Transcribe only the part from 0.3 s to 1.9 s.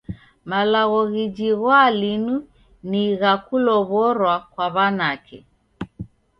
Malagho ghijighwaa